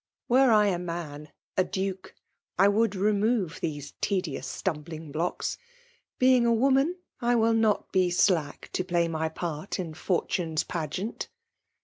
Were 0.27 0.49
I 0.51 0.69
a 0.69 0.79
man^— 0.79 1.27
^a 1.59 1.69
Duke,— 1.69 2.15
I 2.57 2.67
would 2.67 2.95
remove 2.95 3.59
then 3.61 3.79
tedious 4.01 4.59
atumbliDg^iloeki. 4.63 5.57
Being 6.17 6.43
a 6.47 6.51
woman, 6.51 6.97
I 7.19 7.35
will 7.35 7.53
not 7.53 7.91
be 7.91 8.09
dack 8.11 8.71
To 8.73 8.83
play 8.83 9.07
my 9.07 9.29
part 9.29 9.77
in 9.79 9.93
fortune*! 9.93 10.55
pageant. 10.67 11.29